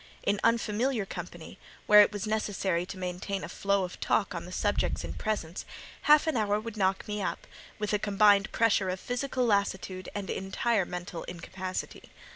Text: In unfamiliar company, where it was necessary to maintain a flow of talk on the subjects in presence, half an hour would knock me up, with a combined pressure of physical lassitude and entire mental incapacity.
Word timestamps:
In 0.23 0.39
unfamiliar 0.43 1.05
company, 1.05 1.59
where 1.85 2.01
it 2.01 2.11
was 2.11 2.25
necessary 2.25 2.87
to 2.87 2.97
maintain 2.97 3.43
a 3.43 3.47
flow 3.47 3.83
of 3.83 3.99
talk 3.99 4.33
on 4.33 4.45
the 4.45 4.51
subjects 4.51 5.03
in 5.03 5.13
presence, 5.13 5.63
half 6.09 6.25
an 6.25 6.35
hour 6.35 6.59
would 6.59 6.75
knock 6.75 7.07
me 7.07 7.21
up, 7.21 7.45
with 7.77 7.93
a 7.93 7.99
combined 7.99 8.51
pressure 8.51 8.89
of 8.89 8.99
physical 8.99 9.45
lassitude 9.45 10.09
and 10.15 10.31
entire 10.31 10.85
mental 10.85 11.21
incapacity. 11.25 12.09